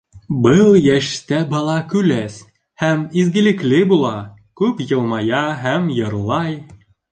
[0.45, 2.39] Был йәштә бала көләс
[2.85, 4.15] һәм изгелекле була,
[4.63, 6.61] күп йылмая һәм йырлай.